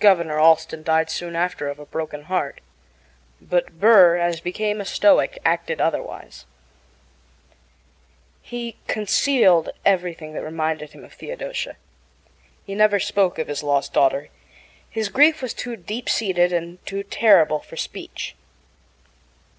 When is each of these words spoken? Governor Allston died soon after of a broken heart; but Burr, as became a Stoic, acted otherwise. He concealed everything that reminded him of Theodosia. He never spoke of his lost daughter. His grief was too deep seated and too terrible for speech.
Governor 0.00 0.38
Allston 0.38 0.82
died 0.82 1.08
soon 1.08 1.34
after 1.34 1.68
of 1.68 1.78
a 1.78 1.86
broken 1.86 2.24
heart; 2.24 2.60
but 3.40 3.80
Burr, 3.80 4.18
as 4.18 4.38
became 4.38 4.82
a 4.82 4.84
Stoic, 4.84 5.38
acted 5.46 5.80
otherwise. 5.80 6.44
He 8.42 8.76
concealed 8.86 9.70
everything 9.82 10.34
that 10.34 10.44
reminded 10.44 10.92
him 10.92 11.04
of 11.06 11.14
Theodosia. 11.14 11.76
He 12.66 12.74
never 12.74 13.00
spoke 13.00 13.38
of 13.38 13.48
his 13.48 13.62
lost 13.62 13.94
daughter. 13.94 14.28
His 14.90 15.08
grief 15.08 15.40
was 15.40 15.54
too 15.54 15.74
deep 15.74 16.10
seated 16.10 16.52
and 16.52 16.84
too 16.84 17.02
terrible 17.02 17.60
for 17.60 17.78
speech. 17.78 18.36